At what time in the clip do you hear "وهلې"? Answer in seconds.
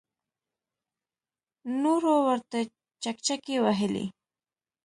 3.65-4.05